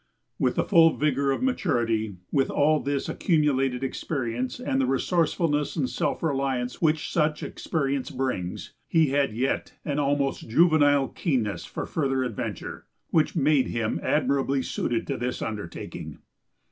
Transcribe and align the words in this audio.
With 0.39 0.55
the 0.55 0.63
full 0.63 0.97
vigor 0.97 1.31
of 1.31 1.43
maturity, 1.43 2.15
with 2.31 2.49
all 2.49 2.79
this 2.79 3.07
accumulated 3.07 3.83
experience 3.83 4.59
and 4.59 4.81
the 4.81 4.87
resourcefulness 4.87 5.75
and 5.75 5.87
self 5.87 6.23
reliance 6.23 6.81
which 6.81 7.11
such 7.11 7.43
experience 7.43 8.09
brings, 8.09 8.73
he 8.87 9.09
had 9.09 9.35
yet 9.35 9.75
an 9.85 9.99
almost 9.99 10.49
juvenile 10.49 11.09
keenness 11.09 11.65
for 11.65 11.85
further 11.85 12.23
adventure 12.23 12.87
which 13.11 13.35
made 13.35 13.67
him 13.67 13.99
admirably 14.01 14.63
suited 14.63 15.05
to 15.05 15.17
this 15.17 15.39
undertaking. 15.39 16.17